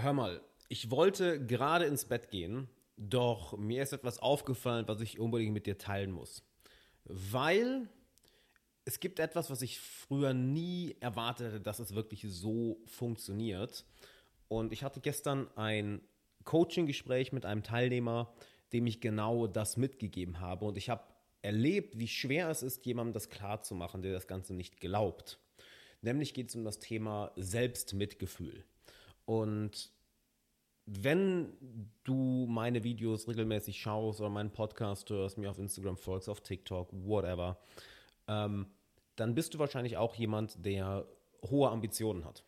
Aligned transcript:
Hör 0.00 0.12
mal, 0.12 0.40
ich 0.68 0.92
wollte 0.92 1.44
gerade 1.44 1.86
ins 1.86 2.04
Bett 2.04 2.30
gehen, 2.30 2.68
doch 2.96 3.56
mir 3.58 3.82
ist 3.82 3.92
etwas 3.92 4.20
aufgefallen, 4.20 4.86
was 4.86 5.00
ich 5.00 5.18
unbedingt 5.18 5.52
mit 5.52 5.66
dir 5.66 5.76
teilen 5.76 6.12
muss. 6.12 6.44
Weil 7.04 7.88
es 8.84 9.00
gibt 9.00 9.18
etwas, 9.18 9.50
was 9.50 9.60
ich 9.60 9.80
früher 9.80 10.34
nie 10.34 10.96
erwartet 11.00 11.48
hätte, 11.48 11.60
dass 11.60 11.80
es 11.80 11.94
wirklich 11.96 12.24
so 12.28 12.80
funktioniert. 12.86 13.84
Und 14.46 14.72
ich 14.72 14.84
hatte 14.84 15.00
gestern 15.00 15.48
ein 15.56 16.00
Coaching-Gespräch 16.44 17.32
mit 17.32 17.44
einem 17.44 17.64
Teilnehmer, 17.64 18.32
dem 18.72 18.86
ich 18.86 19.00
genau 19.00 19.48
das 19.48 19.76
mitgegeben 19.76 20.38
habe. 20.38 20.64
Und 20.66 20.78
ich 20.78 20.90
habe 20.90 21.02
erlebt, 21.42 21.98
wie 21.98 22.08
schwer 22.08 22.50
es 22.50 22.62
ist, 22.62 22.86
jemandem 22.86 23.14
das 23.14 23.30
klarzumachen, 23.30 24.02
der 24.02 24.12
das 24.12 24.28
Ganze 24.28 24.54
nicht 24.54 24.80
glaubt. 24.80 25.40
Nämlich 26.02 26.34
geht 26.34 26.50
es 26.50 26.54
um 26.54 26.64
das 26.64 26.78
Thema 26.78 27.32
Selbstmitgefühl. 27.34 28.64
Und 29.28 29.92
wenn 30.86 31.52
du 32.02 32.46
meine 32.48 32.82
Videos 32.82 33.28
regelmäßig 33.28 33.78
schaust 33.78 34.20
oder 34.20 34.30
meinen 34.30 34.52
Podcast 34.52 35.10
hörst, 35.10 35.36
mir 35.36 35.50
auf 35.50 35.58
Instagram 35.58 35.98
folgst, 35.98 36.30
auf 36.30 36.40
TikTok, 36.40 36.88
whatever, 36.92 37.58
ähm, 38.26 38.68
dann 39.16 39.34
bist 39.34 39.52
du 39.52 39.58
wahrscheinlich 39.58 39.98
auch 39.98 40.14
jemand, 40.14 40.64
der 40.64 41.06
hohe 41.42 41.68
Ambitionen 41.68 42.24
hat. 42.24 42.42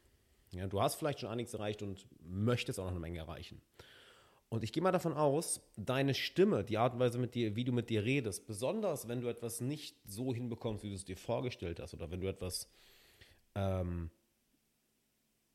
Ja, 0.53 0.69
du 0.69 0.81
hast 0.81 0.95
vielleicht 0.95 1.21
schon 1.21 1.29
einiges 1.29 1.53
erreicht 1.53 1.83
und 1.83 2.07
möchtest 2.23 2.81
auch 2.81 2.85
noch 2.85 2.93
eine 2.93 3.01
Menge 3.01 3.19
erreichen. 3.19 3.61
Und 4.49 4.65
ich 4.65 4.73
gehe 4.73 4.83
mal 4.83 4.91
davon 4.91 5.13
aus, 5.13 5.61
deine 5.77 6.15
Stimme, 6.15 6.65
die 6.65 6.79
Art 6.79 6.95
und 6.95 7.01
Weise, 7.01 7.19
mit 7.19 7.35
dir, 7.35 7.57
wie 7.57 7.65
du 7.65 7.73
mit 7.73 7.91
dir 7.91 8.07
redest, 8.07 8.47
besonders 8.47 9.07
wenn 9.07 9.21
du 9.21 9.29
etwas 9.29 9.61
nicht 9.61 9.97
so 10.07 10.33
hinbekommst, 10.33 10.83
wie 10.83 10.89
du 10.89 10.95
es 10.95 11.05
dir 11.05 11.19
vorgestellt 11.19 11.79
hast, 11.79 11.93
oder 11.93 12.11
wenn 12.11 12.23
du 12.23 12.27
etwas 12.27 12.71
ähm, 13.55 14.11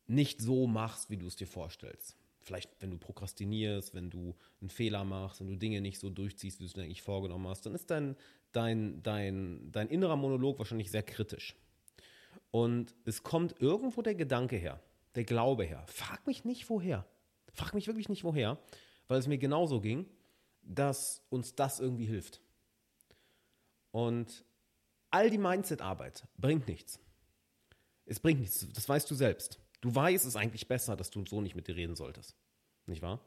nicht 0.08 0.42
so 0.42 0.68
machst, 0.68 1.10
wie 1.10 1.18
du 1.18 1.28
es 1.28 1.36
dir 1.36 1.48
vorstellst. 1.48 2.16
Vielleicht, 2.42 2.70
wenn 2.80 2.92
du 2.92 2.98
prokrastinierst, 2.98 3.96
wenn 3.96 4.10
du 4.10 4.36
einen 4.62 4.70
Fehler 4.70 5.04
machst, 5.04 5.40
wenn 5.40 5.48
du 5.48 5.58
Dinge 5.58 5.82
nicht 5.82 6.00
so 6.00 6.10
durchziehst, 6.10 6.60
wie 6.60 6.64
du 6.64 6.68
es 6.68 6.74
dir 6.74 6.84
eigentlich 6.84 7.02
vorgenommen 7.02 7.48
hast, 7.48 7.66
dann 7.66 7.74
ist 7.74 7.90
dein, 7.90 8.16
dein, 8.52 9.02
dein, 9.02 9.72
dein 9.72 9.90
innerer 9.90 10.16
Monolog 10.16 10.60
wahrscheinlich 10.60 10.92
sehr 10.92 11.02
kritisch. 11.02 11.56
Und 12.52 12.94
es 13.04 13.24
kommt 13.24 13.60
irgendwo 13.60 14.02
der 14.02 14.16
Gedanke 14.16 14.58
her, 14.58 14.80
der 15.16 15.24
Glaube 15.24 15.64
her. 15.64 15.84
Frag 15.88 16.28
mich 16.28 16.46
nicht 16.46 16.70
woher. 16.70 17.06
Frag 17.52 17.74
mich 17.74 17.88
wirklich 17.88 18.10
nicht 18.10 18.24
woher, 18.24 18.60
weil 19.08 19.20
es 19.20 19.28
mir 19.28 19.38
genauso 19.40 19.82
ging, 19.82 20.06
dass 20.62 21.24
uns 21.30 21.56
das 21.56 21.80
irgendwie 21.80 22.06
hilft. 22.06 22.42
Und 23.92 24.44
all 25.10 25.30
die 25.30 25.38
Mindset-Arbeit 25.38 26.28
bringt 26.38 26.68
nichts. 26.68 27.00
Es 28.06 28.20
bringt 28.20 28.40
nichts, 28.40 28.68
das 28.74 28.88
weißt 28.88 29.10
du 29.10 29.16
selbst. 29.16 29.60
Du 29.86 29.94
weißt 29.94 30.26
es 30.26 30.36
eigentlich 30.36 30.68
besser, 30.68 30.96
dass 30.96 31.12
du 31.12 31.24
so 31.28 31.42
nicht 31.42 31.54
mit 31.54 31.68
dir 31.68 31.76
reden 31.76 31.96
solltest. 31.96 32.36
Nicht 32.88 33.04
wahr? 33.04 33.24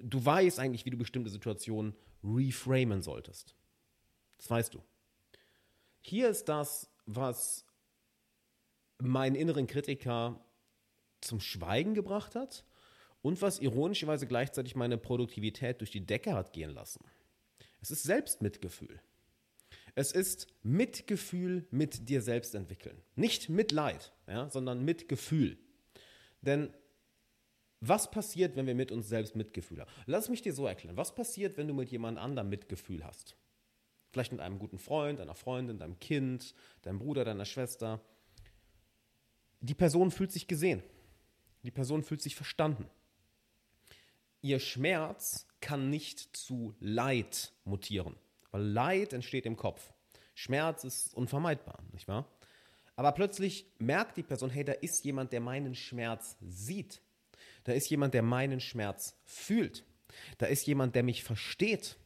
Du 0.00 0.24
weißt 0.24 0.58
eigentlich, 0.58 0.86
wie 0.86 0.90
du 0.90 0.96
bestimmte 0.96 1.28
Situationen 1.28 1.94
reframen 2.24 3.02
solltest. 3.02 3.54
Das 4.38 4.48
weißt 4.48 4.72
du. 4.72 4.82
Hier 6.00 6.30
ist 6.30 6.48
das, 6.48 6.88
was 7.04 7.66
meinen 8.96 9.36
inneren 9.36 9.66
Kritiker 9.66 10.42
zum 11.20 11.40
Schweigen 11.40 11.92
gebracht 11.92 12.34
hat 12.34 12.64
und 13.20 13.42
was 13.42 13.58
ironischerweise 13.58 14.26
gleichzeitig 14.26 14.76
meine 14.76 14.96
Produktivität 14.96 15.82
durch 15.82 15.90
die 15.90 16.06
Decke 16.06 16.32
hat 16.32 16.54
gehen 16.54 16.70
lassen. 16.70 17.04
Es 17.82 17.90
ist 17.90 18.04
Selbstmitgefühl. 18.04 18.98
Es 19.94 20.12
ist 20.12 20.46
Mitgefühl 20.62 21.66
mit 21.70 22.08
dir 22.08 22.22
selbst 22.22 22.54
entwickeln. 22.54 22.96
Nicht 23.14 23.50
Mitleid, 23.50 24.14
ja, 24.26 24.48
sondern 24.48 24.86
Mitgefühl. 24.86 25.58
Denn 26.42 26.72
was 27.80 28.10
passiert, 28.10 28.56
wenn 28.56 28.66
wir 28.66 28.74
mit 28.74 28.90
uns 28.90 29.08
selbst 29.08 29.36
Mitgefühl 29.36 29.80
haben? 29.80 29.90
Lass 30.06 30.28
mich 30.28 30.42
dir 30.42 30.52
so 30.52 30.66
erklären. 30.66 30.96
Was 30.96 31.14
passiert, 31.14 31.56
wenn 31.56 31.68
du 31.68 31.74
mit 31.74 31.90
jemand 31.90 32.18
anderem 32.18 32.48
Mitgefühl 32.48 33.04
hast? 33.04 33.36
Vielleicht 34.10 34.32
mit 34.32 34.40
einem 34.40 34.58
guten 34.58 34.78
Freund, 34.78 35.20
einer 35.20 35.34
Freundin, 35.34 35.78
deinem 35.78 35.98
Kind, 36.00 36.54
deinem 36.82 36.98
Bruder, 36.98 37.24
deiner 37.24 37.44
Schwester. 37.44 38.00
Die 39.60 39.74
Person 39.74 40.10
fühlt 40.10 40.32
sich 40.32 40.48
gesehen. 40.48 40.82
Die 41.62 41.70
Person 41.70 42.02
fühlt 42.02 42.22
sich 42.22 42.34
verstanden. 42.34 42.88
Ihr 44.40 44.60
Schmerz 44.60 45.46
kann 45.60 45.90
nicht 45.90 46.36
zu 46.36 46.74
Leid 46.80 47.52
mutieren, 47.64 48.14
weil 48.50 48.62
Leid 48.62 49.12
entsteht 49.12 49.46
im 49.46 49.56
Kopf. 49.56 49.92
Schmerz 50.34 50.84
ist 50.84 51.14
unvermeidbar, 51.14 51.82
nicht 51.92 52.06
wahr? 52.06 52.30
Aber 52.98 53.12
plötzlich 53.12 53.64
merkt 53.78 54.16
die 54.16 54.24
Person, 54.24 54.50
hey, 54.50 54.64
da 54.64 54.72
ist 54.72 55.04
jemand, 55.04 55.32
der 55.32 55.38
meinen 55.38 55.76
Schmerz 55.76 56.36
sieht. 56.40 57.00
Da 57.62 57.72
ist 57.72 57.88
jemand, 57.90 58.12
der 58.12 58.22
meinen 58.22 58.58
Schmerz 58.58 59.14
fühlt. 59.24 59.84
Da 60.38 60.46
ist 60.46 60.66
jemand, 60.66 60.96
der 60.96 61.04
mich 61.04 61.22
versteht 61.22 61.96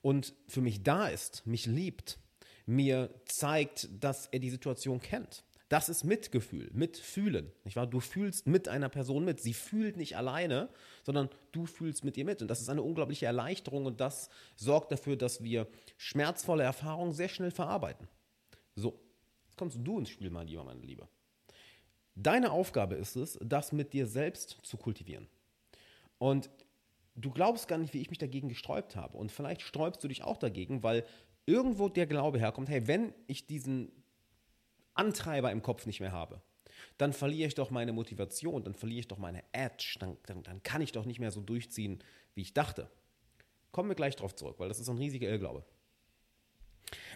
und 0.00 0.32
für 0.48 0.62
mich 0.62 0.82
da 0.82 1.08
ist, 1.08 1.46
mich 1.46 1.66
liebt, 1.66 2.18
mir 2.64 3.14
zeigt, 3.26 3.90
dass 4.02 4.28
er 4.28 4.38
die 4.38 4.48
Situation 4.48 5.02
kennt. 5.02 5.44
Das 5.68 5.90
ist 5.90 6.04
Mitgefühl, 6.04 6.70
Mitfühlen. 6.72 7.52
Nicht 7.64 7.76
wahr? 7.76 7.86
Du 7.86 8.00
fühlst 8.00 8.46
mit 8.46 8.66
einer 8.66 8.88
Person 8.88 9.26
mit. 9.26 9.42
Sie 9.42 9.52
fühlt 9.52 9.98
nicht 9.98 10.16
alleine, 10.16 10.70
sondern 11.02 11.28
du 11.52 11.66
fühlst 11.66 12.02
mit 12.02 12.16
ihr 12.16 12.24
mit. 12.24 12.40
Und 12.40 12.48
das 12.48 12.62
ist 12.62 12.70
eine 12.70 12.80
unglaubliche 12.80 13.26
Erleichterung 13.26 13.84
und 13.84 14.00
das 14.00 14.30
sorgt 14.56 14.90
dafür, 14.90 15.16
dass 15.16 15.44
wir 15.44 15.66
schmerzvolle 15.98 16.62
Erfahrungen 16.62 17.12
sehr 17.12 17.28
schnell 17.28 17.50
verarbeiten. 17.50 18.08
So, 18.74 18.98
kommst 19.60 19.78
du 19.82 19.98
ins 19.98 20.08
Spiel, 20.08 20.30
mein 20.30 20.46
Lieber, 20.46 20.64
meine 20.64 20.80
Liebe. 20.80 21.06
Deine 22.14 22.50
Aufgabe 22.50 22.94
ist 22.94 23.14
es, 23.14 23.38
das 23.42 23.72
mit 23.72 23.92
dir 23.92 24.06
selbst 24.06 24.56
zu 24.62 24.78
kultivieren. 24.78 25.28
Und 26.16 26.48
du 27.14 27.30
glaubst 27.30 27.68
gar 27.68 27.76
nicht, 27.76 27.92
wie 27.92 28.00
ich 28.00 28.08
mich 28.08 28.18
dagegen 28.18 28.48
gesträubt 28.48 28.96
habe. 28.96 29.18
Und 29.18 29.30
vielleicht 29.30 29.60
sträubst 29.60 30.02
du 30.02 30.08
dich 30.08 30.24
auch 30.24 30.38
dagegen, 30.38 30.82
weil 30.82 31.04
irgendwo 31.44 31.90
der 31.90 32.06
Glaube 32.06 32.38
herkommt, 32.38 32.70
hey, 32.70 32.86
wenn 32.86 33.12
ich 33.26 33.46
diesen 33.46 33.92
Antreiber 34.94 35.52
im 35.52 35.60
Kopf 35.60 35.84
nicht 35.84 36.00
mehr 36.00 36.12
habe, 36.12 36.40
dann 36.96 37.12
verliere 37.12 37.48
ich 37.48 37.54
doch 37.54 37.70
meine 37.70 37.92
Motivation, 37.92 38.64
dann 38.64 38.74
verliere 38.74 39.00
ich 39.00 39.08
doch 39.08 39.18
meine 39.18 39.44
Edge, 39.52 39.96
dann, 40.00 40.16
dann, 40.24 40.42
dann 40.42 40.62
kann 40.62 40.80
ich 40.80 40.92
doch 40.92 41.04
nicht 41.04 41.20
mehr 41.20 41.32
so 41.32 41.42
durchziehen, 41.42 42.02
wie 42.34 42.40
ich 42.40 42.54
dachte. 42.54 42.90
Kommen 43.72 43.90
wir 43.90 43.94
gleich 43.94 44.16
darauf 44.16 44.34
zurück, 44.34 44.54
weil 44.56 44.68
das 44.68 44.80
ist 44.80 44.88
ein 44.88 44.96
riesiger 44.96 45.28
Irrglaube. 45.28 45.66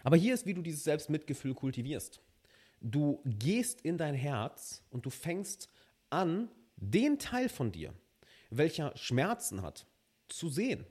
Aber 0.03 0.17
hier 0.17 0.35
ist, 0.35 0.45
wie 0.45 0.53
du 0.53 0.61
dieses 0.61 0.85
Selbstmitgefühl 0.85 1.55
kultivierst. 1.55 2.21
Du 2.81 3.23
gehst 3.25 3.81
in 3.81 3.99
dein 3.99 4.15
Herz 4.15 4.83
und 4.91 5.07
du 5.07 5.11
fängst 5.11 5.69
an, 6.11 6.51
den 6.77 7.19
Teil 7.19 7.49
von 7.49 7.73
dir, 7.73 7.95
welcher 8.51 8.97
Schmerzen 8.97 9.63
hat, 9.63 9.87
zu 10.29 10.49
sehen. 10.49 10.85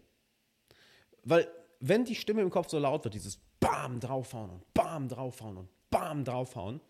Weil 1.24 1.48
wenn 1.80 2.06
die 2.06 2.16
Stimme 2.16 2.42
im 2.42 2.50
Kopf 2.50 2.70
so 2.70 2.80
laut 2.80 3.04
wird, 3.04 3.14
dieses 3.14 3.38
Bam 3.60 4.00
draufhauen 4.00 4.50
und 4.50 4.74
Bam 4.74 5.08
draufhauen 5.08 5.58
und 5.58 5.70
Bam 5.90 6.24
draufhauen, 6.24 6.82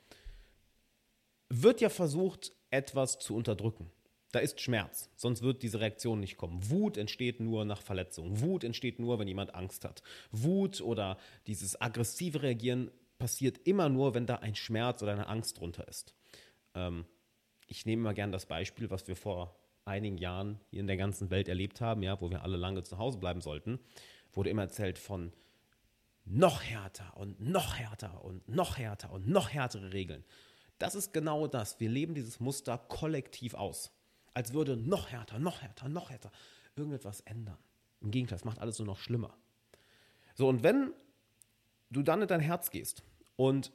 wird 1.49 1.81
ja 1.81 1.89
versucht, 1.89 2.51
etwas 2.69 3.19
zu 3.19 3.35
unterdrücken. 3.35 3.91
Da 4.31 4.39
ist 4.39 4.59
Schmerz, 4.61 5.11
sonst 5.15 5.43
wird 5.43 5.61
diese 5.61 5.79
Reaktion 5.79 6.19
nicht 6.19 6.37
kommen. 6.37 6.71
Wut 6.71 6.97
entsteht 6.97 7.39
nur 7.39 7.65
nach 7.65 7.81
Verletzung. 7.81 8.41
Wut 8.41 8.63
entsteht 8.63 8.97
nur, 8.97 9.19
wenn 9.19 9.27
jemand 9.27 9.53
Angst 9.53 9.85
hat. 9.85 10.01
Wut 10.31 10.81
oder 10.81 11.17
dieses 11.45 11.79
aggressive 11.79 12.41
Reagieren 12.41 12.89
passiert 13.23 13.65
immer 13.65 13.87
nur, 13.87 14.13
wenn 14.15 14.25
da 14.25 14.35
ein 14.35 14.53
Schmerz 14.53 15.01
oder 15.01 15.13
eine 15.13 15.27
Angst 15.27 15.57
drunter 15.57 15.87
ist. 15.87 16.13
Ähm, 16.75 17.05
ich 17.67 17.85
nehme 17.85 18.01
mal 18.01 18.13
gern 18.13 18.33
das 18.33 18.45
Beispiel, 18.45 18.89
was 18.89 19.07
wir 19.07 19.15
vor 19.15 19.57
einigen 19.85 20.17
Jahren 20.17 20.59
hier 20.71 20.81
in 20.81 20.87
der 20.87 20.97
ganzen 20.97 21.29
Welt 21.29 21.47
erlebt 21.47 21.79
haben, 21.79 22.03
ja, 22.03 22.19
wo 22.19 22.29
wir 22.29 22.43
alle 22.43 22.57
lange 22.57 22.83
zu 22.83 22.97
Hause 22.97 23.19
bleiben 23.19 23.39
sollten, 23.39 23.79
wurde 24.33 24.49
immer 24.49 24.63
erzählt 24.63 24.99
von 24.99 25.31
noch 26.25 26.63
härter 26.63 27.15
und 27.15 27.39
noch 27.39 27.77
härter 27.77 28.25
und 28.25 28.49
noch 28.49 28.77
härter 28.77 29.09
und 29.13 29.29
noch 29.29 29.51
härtere 29.51 29.93
Regeln. 29.93 30.25
Das 30.77 30.93
ist 30.93 31.13
genau 31.13 31.47
das. 31.47 31.79
Wir 31.79 31.87
leben 31.87 32.15
dieses 32.15 32.41
Muster 32.41 32.77
kollektiv 32.77 33.53
aus. 33.53 33.93
Als 34.33 34.51
würde 34.51 34.75
noch 34.75 35.11
härter, 35.11 35.39
noch 35.39 35.61
härter, 35.61 35.87
noch 35.87 36.09
härter 36.09 36.33
irgendetwas 36.75 37.21
ändern. 37.21 37.57
Im 38.01 38.11
Gegenteil, 38.11 38.35
es 38.35 38.43
macht 38.43 38.59
alles 38.59 38.79
nur 38.79 38.87
noch 38.87 38.99
schlimmer. 38.99 39.33
So, 40.35 40.49
und 40.49 40.61
wenn 40.61 40.91
du 41.89 42.03
dann 42.03 42.21
in 42.21 42.27
dein 42.27 42.41
Herz 42.41 42.69
gehst 42.69 43.01
und 43.35 43.71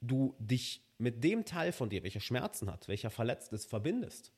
du 0.00 0.34
dich 0.38 0.82
mit 0.98 1.22
dem 1.24 1.44
Teil 1.44 1.72
von 1.72 1.90
dir, 1.90 2.02
welcher 2.02 2.20
Schmerzen 2.20 2.70
hat, 2.70 2.88
welcher 2.88 3.10
verletzt 3.10 3.52
ist, 3.52 3.66
verbindest 3.66 4.32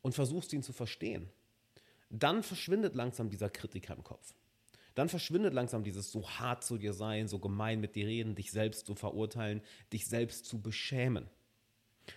und 0.00 0.14
versuchst 0.14 0.52
ihn 0.52 0.62
zu 0.62 0.72
verstehen, 0.72 1.28
dann 2.10 2.42
verschwindet 2.42 2.94
langsam 2.94 3.30
dieser 3.30 3.50
Kritiker 3.50 3.94
im 3.94 4.04
Kopf. 4.04 4.34
Dann 4.94 5.08
verschwindet 5.08 5.54
langsam 5.54 5.84
dieses 5.84 6.12
so 6.12 6.28
hart 6.28 6.64
zu 6.64 6.76
dir 6.76 6.92
sein, 6.92 7.26
so 7.26 7.38
gemein 7.38 7.80
mit 7.80 7.96
dir 7.96 8.06
reden, 8.06 8.34
dich 8.34 8.50
selbst 8.50 8.86
zu 8.86 8.94
verurteilen, 8.94 9.62
dich 9.92 10.06
selbst 10.06 10.44
zu 10.44 10.60
beschämen. 10.60 11.30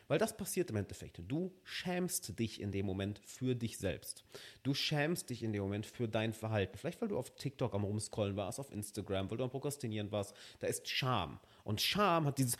Weil 0.07 0.19
das 0.19 0.35
passiert 0.35 0.69
im 0.69 0.77
Endeffekt. 0.77 1.21
Du 1.27 1.53
schämst 1.63 2.37
dich 2.39 2.59
in 2.59 2.71
dem 2.71 2.85
Moment 2.85 3.19
für 3.19 3.55
dich 3.55 3.77
selbst. 3.77 4.23
Du 4.63 4.73
schämst 4.73 5.29
dich 5.29 5.43
in 5.43 5.53
dem 5.53 5.61
Moment 5.61 5.85
für 5.85 6.07
dein 6.07 6.33
Verhalten. 6.33 6.77
Vielleicht, 6.77 7.01
weil 7.01 7.09
du 7.09 7.17
auf 7.17 7.35
TikTok 7.35 7.73
am 7.73 7.83
Rumscrollen 7.83 8.35
warst, 8.35 8.59
auf 8.59 8.71
Instagram, 8.71 9.29
weil 9.29 9.37
du 9.37 9.43
am 9.43 9.49
Prokrastinieren 9.49 10.11
warst. 10.11 10.35
Da 10.59 10.67
ist 10.67 10.87
Scham. 10.87 11.39
Und 11.63 11.81
Scham 11.81 12.25
hat 12.25 12.37
dieses, 12.37 12.57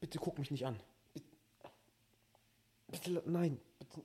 bitte 0.00 0.18
guck 0.18 0.38
mich 0.38 0.50
nicht 0.50 0.66
an. 0.66 0.78
Bitte, 1.14 1.28
bitte 2.88 3.22
nein, 3.26 3.60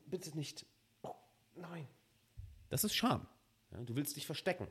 bitte 0.05 0.35
nicht. 0.37 0.65
Oh, 1.01 1.15
nein. 1.55 1.87
Das 2.69 2.83
ist 2.83 2.95
Scham. 2.95 3.27
Ja, 3.71 3.79
du 3.81 3.95
willst 3.95 4.15
dich 4.15 4.25
verstecken. 4.25 4.67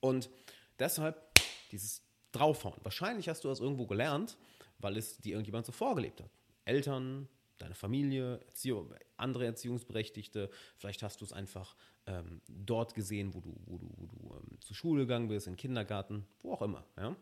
Und 0.00 0.30
deshalb 0.78 1.34
dieses 1.70 2.02
Draufhauen. 2.32 2.78
Wahrscheinlich 2.82 3.28
hast 3.28 3.44
du 3.44 3.48
das 3.48 3.60
irgendwo 3.60 3.86
gelernt, 3.86 4.36
weil 4.78 4.96
es 4.96 5.18
dir 5.18 5.32
irgendjemand 5.32 5.66
so 5.66 5.72
vorgelebt 5.72 6.20
hat. 6.20 6.30
Eltern, 6.64 7.28
deine 7.58 7.74
Familie, 7.74 8.40
Erziehung, 8.46 8.94
andere 9.16 9.46
Erziehungsberechtigte. 9.46 10.50
Vielleicht 10.76 11.02
hast 11.02 11.20
du 11.20 11.24
es 11.24 11.32
einfach 11.32 11.76
ähm, 12.06 12.40
dort 12.48 12.94
gesehen, 12.94 13.34
wo 13.34 13.40
du, 13.40 13.54
wo 13.66 13.78
du, 13.78 13.88
wo 13.96 14.06
du 14.06 14.34
ähm, 14.34 14.60
zur 14.60 14.76
Schule 14.76 15.02
gegangen 15.02 15.28
bist, 15.28 15.46
in 15.46 15.56
Kindergarten, 15.56 16.26
wo 16.42 16.52
auch 16.52 16.62
immer. 16.62 16.84
Ja? 16.96 17.16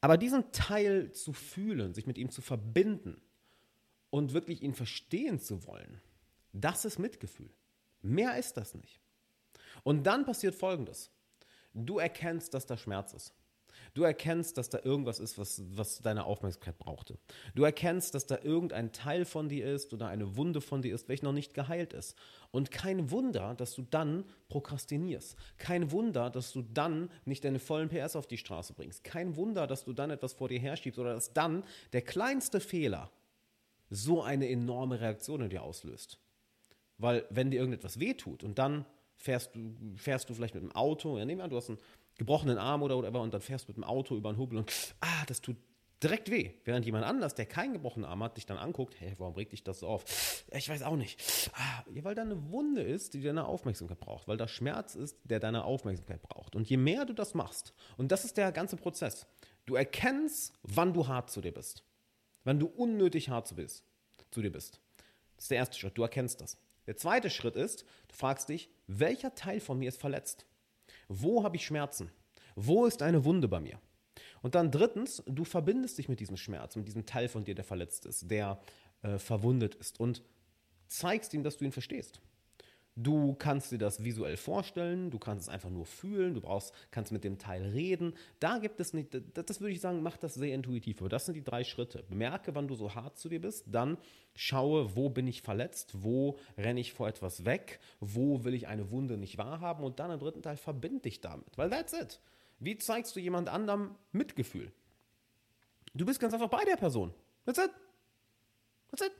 Aber 0.00 0.16
diesen 0.16 0.52
Teil 0.52 1.12
zu 1.12 1.32
fühlen, 1.32 1.94
sich 1.94 2.06
mit 2.06 2.18
ihm 2.18 2.30
zu 2.30 2.40
verbinden 2.40 3.20
und 4.10 4.32
wirklich 4.32 4.62
ihn 4.62 4.74
verstehen 4.74 5.40
zu 5.40 5.66
wollen, 5.66 6.00
das 6.52 6.84
ist 6.84 6.98
Mitgefühl. 6.98 7.50
Mehr 8.00 8.36
ist 8.38 8.56
das 8.56 8.74
nicht. 8.74 9.00
Und 9.82 10.04
dann 10.04 10.24
passiert 10.24 10.54
Folgendes. 10.54 11.10
Du 11.74 11.98
erkennst, 11.98 12.54
dass 12.54 12.66
da 12.66 12.76
Schmerz 12.76 13.12
ist. 13.12 13.34
Du 13.94 14.02
erkennst, 14.02 14.58
dass 14.58 14.68
da 14.68 14.78
irgendwas 14.82 15.18
ist, 15.18 15.38
was, 15.38 15.62
was 15.74 16.00
deine 16.00 16.24
Aufmerksamkeit 16.24 16.78
brauchte. 16.78 17.18
Du 17.54 17.64
erkennst, 17.64 18.14
dass 18.14 18.26
da 18.26 18.38
irgendein 18.42 18.92
Teil 18.92 19.24
von 19.24 19.48
dir 19.48 19.66
ist 19.72 19.92
oder 19.92 20.08
eine 20.08 20.36
Wunde 20.36 20.60
von 20.60 20.82
dir 20.82 20.94
ist, 20.94 21.08
welche 21.08 21.24
noch 21.24 21.32
nicht 21.32 21.54
geheilt 21.54 21.92
ist. 21.92 22.16
Und 22.50 22.70
kein 22.70 23.10
Wunder, 23.10 23.54
dass 23.54 23.74
du 23.74 23.82
dann 23.82 24.24
prokrastinierst. 24.48 25.36
Kein 25.58 25.90
Wunder, 25.90 26.30
dass 26.30 26.52
du 26.52 26.62
dann 26.62 27.10
nicht 27.24 27.44
deine 27.44 27.58
vollen 27.58 27.88
PS 27.88 28.16
auf 28.16 28.26
die 28.26 28.38
Straße 28.38 28.72
bringst. 28.72 29.04
Kein 29.04 29.36
Wunder, 29.36 29.66
dass 29.66 29.84
du 29.84 29.92
dann 29.92 30.10
etwas 30.10 30.32
vor 30.32 30.48
dir 30.48 30.60
herschiebst 30.60 30.98
oder 30.98 31.14
dass 31.14 31.32
dann 31.32 31.64
der 31.92 32.02
kleinste 32.02 32.60
Fehler 32.60 33.10
so 33.90 34.22
eine 34.22 34.48
enorme 34.48 35.00
Reaktion 35.00 35.42
in 35.42 35.50
dir 35.50 35.62
auslöst. 35.62 36.18
Weil 36.98 37.24
wenn 37.30 37.50
dir 37.50 37.60
irgendetwas 37.60 38.00
wehtut 38.00 38.42
und 38.42 38.58
dann 38.58 38.84
fährst 39.16 39.54
du, 39.54 39.74
fährst 39.96 40.28
du 40.28 40.34
vielleicht 40.34 40.54
mit 40.54 40.62
dem 40.62 40.72
Auto, 40.72 41.18
ja, 41.18 41.24
nehmen 41.24 41.40
wir 41.40 41.44
an, 41.44 41.50
du 41.50 41.56
hast 41.56 41.68
einen 41.68 41.78
gebrochenen 42.18 42.58
Arm 42.58 42.82
oder 42.82 42.96
whatever 42.96 43.22
und 43.22 43.32
dann 43.32 43.40
fährst 43.40 43.66
du 43.66 43.70
mit 43.70 43.76
dem 43.76 43.84
Auto 43.84 44.16
über 44.16 44.28
einen 44.28 44.38
Hubbel 44.38 44.58
und 44.58 44.72
ah, 45.00 45.24
das 45.26 45.40
tut 45.40 45.56
direkt 46.02 46.30
weh. 46.30 46.52
Während 46.64 46.84
jemand 46.84 47.04
anders, 47.04 47.34
der 47.34 47.46
keinen 47.46 47.72
gebrochenen 47.72 48.08
Arm 48.08 48.22
hat, 48.22 48.36
dich 48.36 48.46
dann 48.46 48.58
anguckt, 48.58 49.00
hey, 49.00 49.14
warum 49.18 49.34
regt 49.34 49.52
dich 49.52 49.64
das 49.64 49.80
so 49.80 49.88
auf? 49.88 50.44
Ich 50.52 50.68
weiß 50.68 50.82
auch 50.82 50.96
nicht. 50.96 51.50
Ah, 51.54 51.84
ja, 51.92 52.04
weil 52.04 52.14
da 52.14 52.22
eine 52.22 52.50
Wunde 52.50 52.82
ist, 52.82 53.14
die 53.14 53.22
deine 53.22 53.46
Aufmerksamkeit 53.46 53.98
braucht, 54.00 54.28
weil 54.28 54.36
da 54.36 54.46
Schmerz 54.46 54.94
ist, 54.94 55.16
der 55.24 55.40
deine 55.40 55.64
Aufmerksamkeit 55.64 56.22
braucht. 56.22 56.54
Und 56.54 56.68
je 56.68 56.76
mehr 56.76 57.04
du 57.04 57.14
das 57.14 57.34
machst, 57.34 57.72
und 57.96 58.12
das 58.12 58.24
ist 58.24 58.36
der 58.36 58.52
ganze 58.52 58.76
Prozess, 58.76 59.26
du 59.66 59.74
erkennst, 59.74 60.52
wann 60.62 60.92
du 60.92 61.06
hart 61.06 61.30
zu 61.30 61.40
dir 61.40 61.52
bist. 61.52 61.84
Wann 62.44 62.58
du 62.58 62.66
unnötig 62.66 63.28
hart 63.28 63.48
zu, 63.48 63.56
bist, 63.56 63.84
zu 64.30 64.40
dir 64.40 64.52
bist. 64.52 64.80
Das 65.36 65.44
ist 65.44 65.50
der 65.50 65.58
erste 65.58 65.78
Schritt, 65.78 65.98
du 65.98 66.02
erkennst 66.02 66.40
das. 66.40 66.58
Der 66.86 66.96
zweite 66.96 67.28
Schritt 67.28 67.54
ist, 67.54 67.82
du 68.08 68.14
fragst 68.14 68.48
dich, 68.48 68.70
welcher 68.86 69.34
Teil 69.34 69.60
von 69.60 69.78
mir 69.78 69.88
ist 69.88 70.00
verletzt? 70.00 70.46
Wo 71.08 71.42
habe 71.42 71.56
ich 71.56 71.64
Schmerzen? 71.64 72.10
Wo 72.54 72.86
ist 72.86 73.02
eine 73.02 73.24
Wunde 73.24 73.48
bei 73.48 73.60
mir? 73.60 73.80
Und 74.42 74.54
dann 74.54 74.70
drittens, 74.70 75.22
du 75.26 75.44
verbindest 75.44 75.98
dich 75.98 76.08
mit 76.08 76.20
diesem 76.20 76.36
Schmerz, 76.36 76.76
mit 76.76 76.86
diesem 76.86 77.06
Teil 77.06 77.28
von 77.28 77.44
dir, 77.44 77.54
der 77.54 77.64
verletzt 77.64 78.06
ist, 78.06 78.30
der 78.30 78.60
äh, 79.02 79.18
verwundet 79.18 79.74
ist 79.74 80.00
und 80.00 80.22
zeigst 80.86 81.34
ihm, 81.34 81.42
dass 81.42 81.56
du 81.56 81.64
ihn 81.64 81.72
verstehst. 81.72 82.20
Du 83.00 83.34
kannst 83.34 83.70
dir 83.70 83.78
das 83.78 84.02
visuell 84.02 84.36
vorstellen, 84.36 85.12
du 85.12 85.20
kannst 85.20 85.44
es 85.44 85.48
einfach 85.48 85.70
nur 85.70 85.86
fühlen, 85.86 86.34
du 86.34 86.40
brauchst, 86.40 86.74
kannst 86.90 87.12
mit 87.12 87.22
dem 87.22 87.38
Teil 87.38 87.62
reden. 87.62 88.14
Da 88.40 88.58
gibt 88.58 88.80
es 88.80 88.92
nicht, 88.92 89.14
das, 89.14 89.46
das 89.46 89.60
würde 89.60 89.72
ich 89.72 89.80
sagen, 89.80 90.02
mach 90.02 90.16
das 90.16 90.34
sehr 90.34 90.52
intuitiv. 90.52 91.00
Aber 91.00 91.08
das 91.08 91.24
sind 91.24 91.36
die 91.36 91.44
drei 91.44 91.62
Schritte. 91.62 92.02
Bemerke, 92.08 92.56
wann 92.56 92.66
du 92.66 92.74
so 92.74 92.96
hart 92.96 93.16
zu 93.16 93.28
dir 93.28 93.40
bist, 93.40 93.66
dann 93.68 93.98
schaue, 94.34 94.96
wo 94.96 95.10
bin 95.10 95.28
ich 95.28 95.42
verletzt, 95.42 96.02
wo 96.02 96.40
renne 96.56 96.80
ich 96.80 96.92
vor 96.92 97.06
etwas 97.06 97.44
weg, 97.44 97.78
wo 98.00 98.42
will 98.42 98.52
ich 98.52 98.66
eine 98.66 98.90
Wunde 98.90 99.16
nicht 99.16 99.38
wahrhaben 99.38 99.84
und 99.84 100.00
dann 100.00 100.10
im 100.10 100.18
dritten 100.18 100.42
Teil 100.42 100.56
verbinde 100.56 101.02
dich 101.02 101.20
damit. 101.20 101.56
Weil 101.56 101.70
that's 101.70 101.92
it. 101.92 102.20
Wie 102.58 102.78
zeigst 102.78 103.14
du 103.14 103.20
jemand 103.20 103.48
anderem 103.48 103.94
Mitgefühl? 104.10 104.72
Du 105.94 106.04
bist 106.04 106.18
ganz 106.18 106.34
einfach 106.34 106.50
bei 106.50 106.64
der 106.64 106.76
Person. 106.76 107.14
That's 107.46 107.60
it. 107.60 107.70
That's 108.90 109.06
it. 109.06 109.12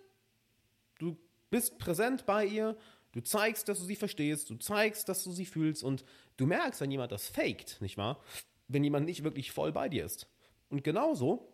Du 0.99 1.17
bist 1.51 1.79
präsent 1.79 2.27
bei 2.27 2.45
ihr, 2.45 2.77
Du 3.13 3.21
zeigst, 3.21 3.69
dass 3.69 3.79
du 3.79 3.85
sie 3.85 3.97
verstehst, 3.97 4.51
du 4.51 4.57
zeigst, 4.57 5.09
dass 5.09 5.25
du 5.25 5.33
sie 5.33 5.47
fühlst 5.47 5.83
und 5.83 6.05
du 6.37 6.47
merkst, 6.47 6.81
wenn 6.81 6.91
jemand 6.91 7.13
das 7.13 7.29
faked, 7.29 7.81
nicht 7.81 7.97
wahr? 7.97 8.23
Wenn 8.69 8.85
jemand 8.85 9.07
nicht 9.07 9.25
wirklich 9.25 9.51
voll 9.51 9.73
bei 9.73 9.89
dir 9.89 10.05
ist. 10.05 10.29
Und 10.69 10.85
genauso 10.85 11.53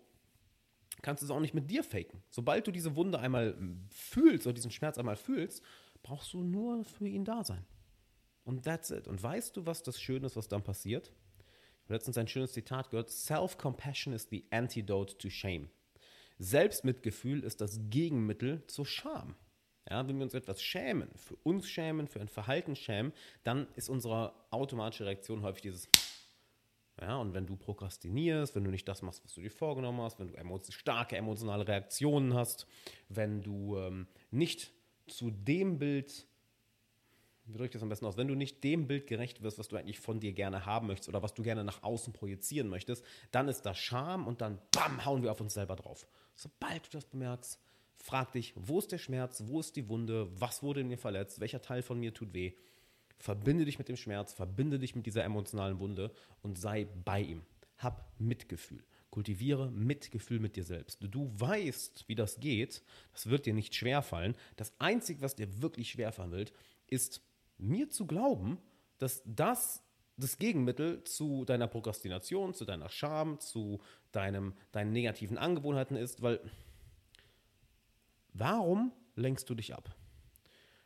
kannst 1.03 1.23
du 1.23 1.27
es 1.27 1.31
auch 1.31 1.41
nicht 1.41 1.55
mit 1.55 1.71
dir 1.71 1.85
faken. 1.85 2.23
Sobald 2.31 2.67
du 2.67 2.73
diese 2.73 2.97
Wunde 2.97 3.21
einmal 3.21 3.57
fühlst 3.91 4.47
oder 4.47 4.55
diesen 4.55 4.73
Schmerz 4.73 4.99
einmal 4.99 5.17
fühlst, 5.17 5.63
brauchst 6.03 6.33
du 6.33 6.43
nur 6.43 6.85
für 6.85 7.07
ihn 7.07 7.25
da 7.25 7.45
sein. 7.45 7.65
Und 8.45 8.65
that's 8.65 8.91
it. 8.91 9.07
Und 9.07 9.23
weißt 9.23 9.57
du, 9.57 9.67
was 9.67 9.83
das 9.83 10.01
Schöne 10.01 10.27
ist, 10.27 10.37
was 10.37 10.49
dann 10.49 10.63
passiert? 10.63 11.13
Ich 11.79 11.85
habe 11.85 11.95
letztens 11.95 12.19
ein 12.19 12.29
schönes 12.29 12.53
Zitat 12.53 12.91
gehört: 12.91 13.11
Self-compassion 13.11 14.13
is 14.13 14.29
the 14.31 14.45
antidote 14.51 15.17
to 15.19 15.31
shame. 15.31 15.71
Selbstmitgefühl 16.39 17.45
ist 17.45 17.61
das 17.61 17.79
Gegenmittel 17.91 18.67
zur 18.67 18.87
Scham. 18.87 19.37
Ja, 19.89 20.09
wenn 20.09 20.17
wir 20.17 20.25
uns 20.25 20.35
etwas 20.35 20.63
schämen, 20.63 21.11
für 21.15 21.37
uns 21.43 21.69
schämen, 21.69 22.09
für 22.09 22.21
ein 22.21 22.29
Verhalten 22.29 22.75
schämen, 22.75 23.13
dann 23.43 23.67
ist 23.75 23.91
unsere 23.91 24.33
automatische 24.51 25.05
Reaktion 25.05 25.43
häufig 25.43 25.63
dieses 25.63 25.89
ja, 27.01 27.17
und 27.19 27.35
wenn 27.35 27.47
du 27.47 27.57
prokrastinierst, 27.57 28.55
wenn 28.55 28.65
du 28.65 28.71
nicht 28.71 28.89
das 28.89 29.03
machst, 29.03 29.23
was 29.25 29.35
du 29.35 29.43
dir 29.43 29.51
vorgenommen 29.51 30.01
hast, 30.01 30.19
wenn 30.19 30.29
du 30.29 30.35
emotion 30.35 30.73
starke 30.73 31.17
emotionale 31.17 31.69
Reaktionen 31.69 32.33
hast, 32.33 32.67
wenn 33.11 33.43
du 33.43 33.77
ähm, 33.77 34.07
nicht 34.31 34.73
zu 35.07 35.31
dem 35.31 35.79
Bild, 35.79 36.27
wie 37.45 37.53
drücke 37.53 37.67
ich 37.67 37.73
das 37.73 37.83
am 37.83 37.91
besten 37.91 38.07
aus, 38.07 38.17
wenn 38.17 38.29
du 38.29 38.35
nicht 38.35 38.65
dem 38.65 38.87
Bild 38.87 39.07
gerecht 39.07 39.43
wirst, 39.43 39.59
was 39.59 39.69
du 39.69 39.77
eigentlich 39.77 40.01
von 40.01 40.19
dir 40.19 40.33
gerne 40.33 40.65
haben 40.65 40.87
möchtest 40.87 41.11
oder 41.11 41.23
was 41.23 41.35
du 41.35 41.43
gerne 41.43 41.63
nach 41.63 41.83
außen 41.83 42.15
projizieren 42.15 42.69
möchtest, 42.69 43.05
dann 43.33 43.49
ist 43.49 43.63
das 43.63 43.77
Scham 43.77 44.27
und 44.27 44.41
dann 44.41 44.59
bam, 44.73 45.05
hauen 45.05 45.23
wir 45.23 45.31
auf 45.31 45.43
uns 45.43 45.53
selber 45.53 45.77
drauf. 45.77 46.09
Sobald 46.35 46.87
du 46.87 46.91
das 46.93 47.05
bemerkst, 47.05 47.61
Frag 47.97 48.33
dich, 48.33 48.53
wo 48.57 48.79
ist 48.79 48.93
der 48.93 48.99
Schmerz, 48.99 49.43
wo 49.47 49.61
ist 49.61 49.77
die 49.77 49.89
Wunde, 49.89 50.29
was 50.39 50.63
wurde 50.63 50.81
in 50.81 50.89
mir 50.89 50.99
verletzt, 50.99 51.41
welcher 51.41 51.63
Teil 51.63 51.83
von 51.83 51.99
mir 51.99 52.13
tut 52.13 52.35
weh. 52.35 52.53
Verbinde 53.19 53.65
dich 53.65 53.79
mit 53.79 53.89
dem 53.89 53.97
Schmerz, 53.97 54.33
verbinde 54.33 54.79
dich 54.79 54.95
mit 54.95 55.07
dieser 55.07 55.25
emotionalen 55.25 55.79
Wunde 55.79 56.13
und 56.43 56.59
sei 56.59 56.87
bei 57.05 57.23
ihm. 57.23 57.43
Hab 57.79 58.13
Mitgefühl. 58.19 58.85
Kultiviere 59.11 59.71
Mitgefühl 59.71 60.41
mit 60.41 60.57
dir 60.57 60.65
selbst. 60.65 60.99
Du 61.01 61.31
weißt, 61.39 62.05
wie 62.09 62.15
das 62.15 62.41
geht. 62.41 62.83
Das 63.13 63.31
wird 63.31 63.47
dir 63.47 63.55
nicht 63.55 63.75
schwerfallen. 63.75 64.37
Das 64.57 64.73
Einzige, 64.81 65.23
was 65.23 65.37
dir 65.37 65.63
wirklich 65.63 65.91
schwerfallen 65.91 66.33
wird, 66.33 66.53
ist 66.89 67.23
mir 67.57 67.89
zu 67.91 68.07
glauben, 68.07 68.59
dass 68.99 69.23
das 69.25 69.83
das 70.17 70.39
Gegenmittel 70.39 71.03
zu 71.05 71.45
deiner 71.45 71.67
Prokrastination, 71.67 72.55
zu 72.55 72.65
deiner 72.65 72.89
Scham, 72.89 73.41
zu 73.41 73.81
deinem, 74.13 74.55
deinen 74.73 74.93
negativen 74.93 75.39
Angewohnheiten 75.39 75.97
ist, 75.97 76.23
weil 76.23 76.41
Warum 78.35 78.93
lenkst 79.15 79.49
du 79.49 79.55
dich 79.55 79.75
ab? 79.75 79.95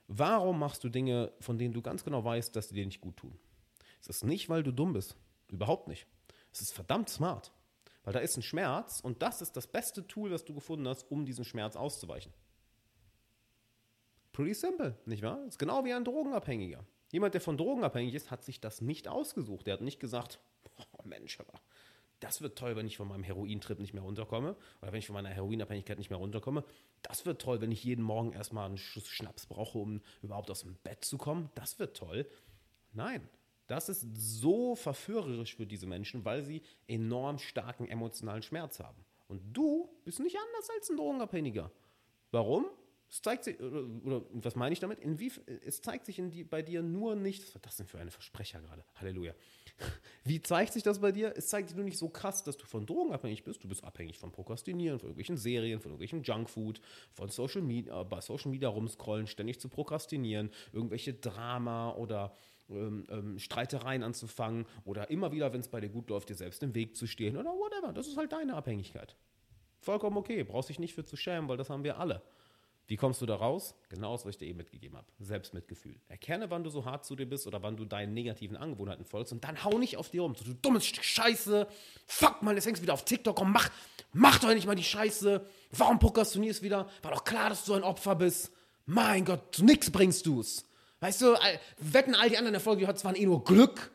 Warum 0.07 0.59
machst 0.59 0.85
du 0.85 0.89
Dinge, 0.89 1.33
von 1.41 1.59
denen 1.59 1.75
du 1.75 1.83
ganz 1.83 2.05
genau 2.05 2.25
weißt, 2.25 2.55
dass 2.55 2.69
sie 2.69 2.75
dir 2.75 2.87
nicht 2.87 3.01
gut 3.01 3.17
tun? 3.17 3.39
Es 4.01 4.07
ist 4.07 4.25
nicht, 4.25 4.49
weil 4.49 4.63
du 4.63 4.73
dumm 4.73 4.93
bist. 4.93 5.17
Überhaupt 5.49 5.89
nicht. 5.89 6.07
Es 6.53 6.61
ist 6.61 6.73
verdammt 6.73 7.09
smart. 7.09 7.53
Weil 8.05 8.13
da 8.13 8.21
ist 8.21 8.37
ein 8.37 8.43
Schmerz 8.43 9.01
und 9.01 9.23
das 9.23 9.43
ist 9.43 9.57
das 9.57 9.67
beste 9.67 10.07
Tool, 10.07 10.31
das 10.31 10.45
du 10.45 10.55
gefunden 10.55 10.87
hast, 10.89 11.11
um 11.11 11.25
diesen 11.25 11.45
Schmerz 11.45 11.75
auszuweichen. 11.77 12.33
Pretty 14.33 14.55
simple, 14.55 14.97
nicht 15.05 15.23
wahr? 15.23 15.39
Das 15.39 15.55
ist 15.55 15.59
genau 15.59 15.85
wie 15.85 15.93
ein 15.93 16.05
Drogenabhängiger. 16.05 16.85
Jemand, 17.11 17.35
der 17.35 17.41
von 17.41 17.57
Drogen 17.57 17.85
abhängig 17.85 18.15
ist, 18.15 18.31
hat 18.31 18.45
sich 18.45 18.61
das 18.61 18.81
nicht 18.81 19.09
ausgesucht. 19.09 19.67
Der 19.67 19.75
hat 19.75 19.81
nicht 19.81 20.01
gesagt, 20.01 20.39
oh 20.93 21.03
Mensch, 21.05 21.41
aber 21.41 21.61
das 22.21 22.43
wird 22.43 22.59
toll, 22.59 22.77
wenn 22.77 22.87
ich 22.87 22.97
von 22.97 23.09
meinem 23.09 23.23
Herointrip 23.23 23.79
nicht 23.79 23.95
mehr 23.95 24.03
runterkomme 24.03 24.57
oder 24.83 24.93
wenn 24.93 24.99
ich 24.99 25.07
von 25.07 25.15
meiner 25.15 25.29
Heroinabhängigkeit 25.29 25.99
nicht 25.99 26.11
mehr 26.11 26.19
runterkomme. 26.19 26.65
Das 27.03 27.27
wird 27.27 27.41
toll, 27.41 27.61
wenn 27.61 27.71
ich 27.71 27.85
jeden 27.85 28.03
Morgen 28.03 28.33
erstmal 28.33 28.67
einen 28.67 28.79
Schuss 28.79 29.09
Schnaps 29.09 29.47
brauche, 29.47 29.79
um 29.79 30.01
überhaupt 30.23 30.51
aus 30.51 30.63
dem 30.63 30.75
Bett 30.83 31.05
zu 31.05 31.19
kommen. 31.19 31.51
Das 31.55 31.79
wird 31.79 31.97
toll. 31.97 32.29
Nein, 32.93 33.29
das 33.69 33.89
ist 33.89 34.07
so 34.17 34.75
verführerisch 34.75 35.55
für 35.55 35.67
diese 35.67 35.87
Menschen, 35.87 36.25
weil 36.25 36.43
sie 36.43 36.63
enorm 36.87 37.39
starken 37.39 37.87
emotionalen 37.87 38.43
Schmerz 38.43 38.81
haben. 38.81 39.05
Und 39.29 39.43
du 39.53 39.89
bist 40.05 40.21
nicht 40.21 40.37
anders 40.37 40.71
als 40.71 40.91
ein 40.91 40.97
Drogenabhängiger. 40.97 41.71
Warum? 42.31 42.67
Es 43.11 43.23
zeigt 43.23 43.45
sich, 43.45 43.59
oder, 43.59 43.87
oder 44.05 44.23
was 44.33 44.55
meine 44.55 44.73
ich 44.73 44.81
damit? 44.81 44.99
Inwief, 44.99 45.41
es 45.65 45.81
zeigt 45.81 46.05
sich 46.05 46.17
die, 46.17 46.45
bei 46.45 46.61
dir 46.61 46.83
nur 46.83 47.17
nicht, 47.17 47.43
was 47.43 47.55
war 47.55 47.63
das 47.63 47.77
denn 47.77 47.87
für 47.87 47.99
eine 47.99 48.11
Versprecher 48.11 48.61
gerade? 48.61 48.85
Halleluja. 48.97 49.33
Wie 50.25 50.43
zeigt 50.43 50.75
sich 50.75 50.83
das 50.83 50.99
bei 50.99 51.11
dir? 51.11 51.33
Es 51.35 51.49
zeigt 51.49 51.69
sich 51.69 51.77
nur 51.77 51.87
nicht 51.87 51.97
so 51.97 52.11
krass, 52.11 52.45
dass 52.45 52.59
du 52.59 52.67
von 52.67 52.85
Drogen 52.85 53.13
abhängig 53.13 53.45
bist. 53.45 53.65
Du 53.65 53.69
bist 53.69 53.83
abhängig 53.83 54.19
von 54.19 54.31
Prokrastinieren, 54.31 54.99
von 54.99 55.09
irgendwelchen 55.09 55.39
Serien, 55.39 55.81
von 55.81 55.93
irgendwelchen 55.93 56.23
Junkfood, 56.23 56.83
von 57.15 57.31
Social 57.31 57.63
Media, 57.63 58.03
bei 58.03 58.21
Social 58.21 58.51
Media 58.51 58.69
rumscrollen, 58.69 59.27
ständig 59.27 59.59
zu 59.59 59.71
prokrastinieren, 59.71 60.51
irgendwelche 60.73 61.15
Drama 61.15 61.93
oder 61.93 62.35
ähm, 62.69 63.05
ähm, 63.09 63.39
Streitereien 63.39 64.03
anzufangen 64.03 64.67
oder 64.85 65.09
immer 65.09 65.33
wieder, 65.33 65.51
wenn 65.55 65.61
es 65.61 65.69
bei 65.69 65.81
dir 65.81 65.89
gut 65.89 66.11
läuft, 66.11 66.29
dir 66.29 66.35
selbst 66.35 66.63
im 66.63 66.75
Weg 66.75 66.95
zu 66.95 67.07
stehen 67.07 67.39
oder 67.39 67.51
whatever. 67.51 67.95
Das 67.95 68.07
ist 68.07 68.19
halt 68.19 68.33
deine 68.33 68.55
Abhängigkeit. 68.55 69.17
Vollkommen 69.81 70.19
okay, 70.19 70.43
brauchst 70.45 70.69
dich 70.69 70.79
nicht 70.79 70.95
für 70.95 71.05
zu 71.05 71.17
schämen, 71.17 71.49
weil 71.49 71.57
das 71.57 71.71
haben 71.71 71.85
wir 71.85 71.99
alle. 71.99 72.23
Wie 72.89 72.97
kommst 72.97 73.21
du 73.21 73.27
da 73.27 73.37
raus? 73.37 73.75
Genau 73.91 74.13
das, 74.13 74.25
was 74.25 74.31
ich 74.31 74.39
dir 74.39 74.47
eben 74.47 74.57
mitgegeben 74.57 74.97
habe. 74.97 75.07
Selbstmitgefühl. 75.19 76.01
Erkenne, 76.09 76.49
wann 76.49 76.65
du 76.65 76.71
so 76.71 76.87
hart 76.87 77.05
zu 77.05 77.17
dir 77.17 77.27
bist 77.27 77.47
oder 77.47 77.63
wann 77.63 77.77
du 77.77 77.85
deinen 77.85 78.15
negativen 78.15 78.57
Angewohnheiten 78.57 79.05
folgst 79.05 79.31
und 79.31 79.45
dann 79.45 79.63
hau 79.63 79.77
nicht 79.77 79.99
auf 79.99 80.09
dir 80.09 80.23
rum. 80.23 80.35
So, 80.35 80.45
du 80.45 80.55
dummes 80.55 80.87
Stück 80.87 81.05
Scheiße. 81.05 81.69
Fuck 82.07 82.43
mal, 82.43 82.55
jetzt 82.55 82.65
hängst 82.65 82.81
du 82.81 82.85
wieder 82.85 82.95
auf 82.95 83.05
TikTok. 83.05 83.37
Komm, 83.37 83.53
mach, 83.53 83.69
mach 84.15 84.39
doch 84.39 84.49
nicht 84.49 84.67
mal 84.67 84.75
die 84.75 84.83
Scheiße. 84.83 85.45
Warum 85.73 85.99
prokrastinierst 85.99 86.61
du 86.61 86.65
wieder? 86.65 86.89
War 87.03 87.11
doch 87.11 87.25
klar, 87.25 87.51
dass 87.51 87.67
du 87.67 87.75
ein 87.75 87.83
Opfer 87.83 88.15
bist. 88.15 88.53
Mein 88.87 89.27
Gott, 89.27 89.55
zu 89.55 89.67
nix 89.67 89.91
bringst 89.91 90.25
du's. 90.25 90.65
Weißt 91.01 91.21
du, 91.21 91.37
wetten 91.77 92.15
all 92.15 92.31
die 92.31 92.39
anderen 92.39 92.55
Erfolge, 92.55 92.79
die 92.79 92.85
du 92.85 92.89
hattest, 92.89 93.05
waren 93.05 93.17
eh 93.17 93.27
nur 93.27 93.45
Glück. 93.45 93.91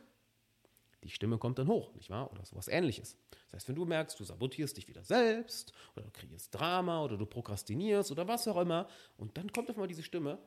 Die 1.02 1.10
Stimme 1.10 1.36
kommt 1.36 1.58
dann 1.58 1.66
hoch, 1.66 1.92
nicht 1.94 2.10
wahr? 2.10 2.30
Oder 2.30 2.44
sowas 2.46 2.68
ähnliches. 2.68 3.16
Das 3.54 3.62
heißt, 3.62 3.68
wenn 3.68 3.76
du 3.76 3.84
merkst, 3.84 4.18
du 4.18 4.24
sabotierst 4.24 4.76
dich 4.76 4.88
wieder 4.88 5.04
selbst 5.04 5.72
oder 5.94 6.06
du 6.06 6.10
kreierst 6.10 6.52
Drama 6.52 7.04
oder 7.04 7.16
du 7.16 7.24
prokrastinierst 7.24 8.10
oder 8.10 8.26
was 8.26 8.48
auch 8.48 8.60
immer 8.60 8.88
und 9.16 9.38
dann 9.38 9.52
kommt 9.52 9.70
auf 9.70 9.76
einmal 9.76 9.86
diese 9.86 10.02
Stimme, 10.02 10.38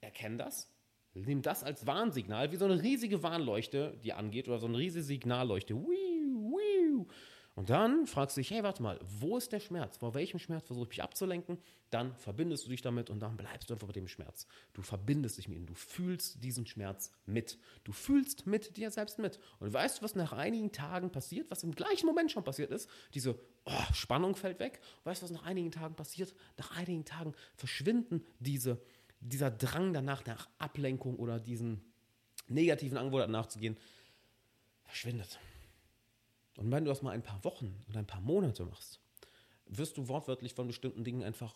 erkenn 0.00 0.38
das, 0.38 0.72
nimm 1.12 1.42
das 1.42 1.62
als 1.62 1.86
Warnsignal, 1.86 2.52
wie 2.52 2.56
so 2.56 2.64
eine 2.64 2.82
riesige 2.82 3.22
Warnleuchte, 3.22 3.98
die 4.02 4.14
angeht 4.14 4.48
oder 4.48 4.58
so 4.58 4.66
eine 4.66 4.78
riesige 4.78 5.04
Signalleuchte. 5.04 5.74
Wiu, 5.74 5.86
wiu. 5.86 7.06
Und 7.56 7.70
dann 7.70 8.06
fragst 8.06 8.36
du 8.36 8.42
dich, 8.42 8.50
hey, 8.50 8.62
warte 8.62 8.82
mal, 8.82 9.00
wo 9.02 9.38
ist 9.38 9.50
der 9.50 9.60
Schmerz? 9.60 9.96
Vor 9.96 10.12
welchem 10.12 10.38
Schmerz 10.38 10.66
versuche 10.66 10.84
ich 10.84 10.90
mich 10.90 11.02
abzulenken? 11.02 11.56
Dann 11.88 12.14
verbindest 12.16 12.66
du 12.66 12.68
dich 12.68 12.82
damit 12.82 13.08
und 13.08 13.18
dann 13.18 13.38
bleibst 13.38 13.70
du 13.70 13.74
einfach 13.74 13.86
bei 13.86 13.94
dem 13.94 14.08
Schmerz. 14.08 14.46
Du 14.74 14.82
verbindest 14.82 15.38
dich 15.38 15.48
mit 15.48 15.56
ihm, 15.56 15.64
du 15.64 15.72
fühlst 15.72 16.44
diesen 16.44 16.66
Schmerz 16.66 17.10
mit. 17.24 17.58
Du 17.82 17.92
fühlst 17.92 18.46
mit 18.46 18.76
dir 18.76 18.90
selbst 18.90 19.18
mit. 19.18 19.40
Und 19.58 19.72
weißt 19.72 19.98
du, 19.98 20.02
was 20.02 20.14
nach 20.14 20.34
einigen 20.34 20.70
Tagen 20.70 21.10
passiert, 21.10 21.50
was 21.50 21.62
im 21.62 21.74
gleichen 21.74 22.04
Moment 22.04 22.30
schon 22.30 22.44
passiert 22.44 22.70
ist? 22.70 22.90
Diese 23.14 23.40
oh, 23.64 23.94
Spannung 23.94 24.36
fällt 24.36 24.58
weg. 24.58 24.80
Weißt 25.04 25.22
du, 25.22 25.24
was 25.24 25.30
nach 25.30 25.44
einigen 25.44 25.72
Tagen 25.72 25.94
passiert? 25.94 26.34
Nach 26.58 26.76
einigen 26.76 27.06
Tagen 27.06 27.32
verschwinden 27.54 28.22
diese, 28.38 28.82
dieser 29.20 29.50
Drang 29.50 29.94
danach, 29.94 30.26
nach 30.26 30.46
Ablenkung 30.58 31.16
oder 31.16 31.40
diesen 31.40 31.80
negativen 32.48 32.98
Angewohnheiten 32.98 33.32
nachzugehen, 33.32 33.78
verschwindet. 34.84 35.38
Und 36.56 36.70
wenn 36.70 36.84
du 36.84 36.88
das 36.88 37.02
mal 37.02 37.10
ein 37.10 37.22
paar 37.22 37.42
Wochen 37.44 37.84
oder 37.88 37.98
ein 37.98 38.06
paar 38.06 38.20
Monate 38.20 38.64
machst, 38.64 39.00
wirst 39.66 39.96
du 39.96 40.08
wortwörtlich 40.08 40.54
von 40.54 40.66
bestimmten 40.66 41.04
Dingen 41.04 41.22
einfach 41.22 41.54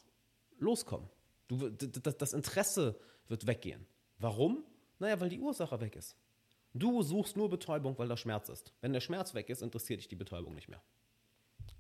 loskommen. 0.58 1.08
Du, 1.48 1.68
das 1.68 2.32
Interesse 2.32 2.98
wird 3.28 3.46
weggehen. 3.46 3.86
Warum? 4.18 4.64
Naja, 4.98 5.18
weil 5.20 5.30
die 5.30 5.40
Ursache 5.40 5.80
weg 5.80 5.96
ist. 5.96 6.16
Du 6.74 7.02
suchst 7.02 7.36
nur 7.36 7.50
Betäubung, 7.50 7.98
weil 7.98 8.08
da 8.08 8.16
Schmerz 8.16 8.48
ist. 8.48 8.72
Wenn 8.80 8.92
der 8.92 9.00
Schmerz 9.00 9.34
weg 9.34 9.48
ist, 9.48 9.62
interessiert 9.62 10.00
dich 10.00 10.08
die 10.08 10.16
Betäubung 10.16 10.54
nicht 10.54 10.68
mehr. 10.68 10.82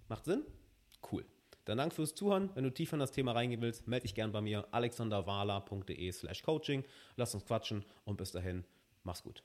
Macht 0.08 0.24
Sinn? 0.24 0.44
Cool. 1.12 1.24
Dann 1.66 1.78
danke 1.78 1.94
fürs 1.94 2.14
Zuhören. 2.14 2.50
Wenn 2.54 2.64
du 2.64 2.72
tiefer 2.72 2.94
in 2.94 3.00
das 3.00 3.12
Thema 3.12 3.32
reingehen 3.32 3.60
willst, 3.60 3.86
melde 3.86 4.04
dich 4.04 4.14
gern 4.14 4.32
bei 4.32 4.40
mir. 4.40 4.66
alexanderwala.de 4.72 6.10
slash 6.12 6.42
coaching. 6.42 6.84
Lass 7.16 7.34
uns 7.34 7.44
quatschen 7.44 7.84
und 8.04 8.16
bis 8.16 8.32
dahin, 8.32 8.64
mach's 9.04 9.22
gut. 9.22 9.44